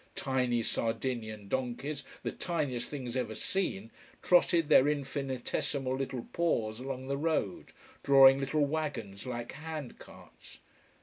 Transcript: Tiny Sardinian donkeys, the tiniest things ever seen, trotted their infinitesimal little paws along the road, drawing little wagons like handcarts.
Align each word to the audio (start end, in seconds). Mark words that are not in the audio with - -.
Tiny 0.15 0.63
Sardinian 0.63 1.47
donkeys, 1.47 2.03
the 2.23 2.31
tiniest 2.31 2.89
things 2.89 3.15
ever 3.15 3.35
seen, 3.35 3.91
trotted 4.23 4.67
their 4.67 4.87
infinitesimal 4.87 5.95
little 5.95 6.27
paws 6.33 6.79
along 6.79 7.07
the 7.07 7.17
road, 7.17 7.71
drawing 8.01 8.39
little 8.39 8.65
wagons 8.65 9.27
like 9.27 9.51
handcarts. 9.53 10.57